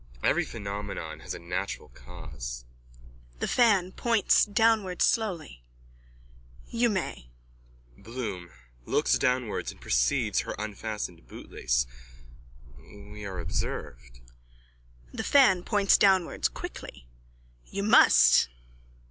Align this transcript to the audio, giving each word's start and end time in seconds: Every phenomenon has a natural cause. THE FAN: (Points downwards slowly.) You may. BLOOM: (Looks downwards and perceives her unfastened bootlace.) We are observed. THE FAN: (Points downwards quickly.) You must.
Every 0.23 0.45
phenomenon 0.45 1.19
has 1.19 1.35
a 1.35 1.37
natural 1.37 1.89
cause. 1.89 2.65
THE 3.37 3.47
FAN: 3.47 3.91
(Points 3.91 4.45
downwards 4.45 5.05
slowly.) 5.05 5.63
You 6.65 6.89
may. 6.89 7.29
BLOOM: 7.99 8.49
(Looks 8.85 9.19
downwards 9.19 9.71
and 9.71 9.79
perceives 9.79 10.39
her 10.39 10.55
unfastened 10.57 11.27
bootlace.) 11.27 11.85
We 12.79 13.25
are 13.25 13.37
observed. 13.37 14.21
THE 15.13 15.23
FAN: 15.23 15.61
(Points 15.61 15.99
downwards 15.99 16.47
quickly.) 16.49 17.05
You 17.67 17.83
must. 17.83 18.49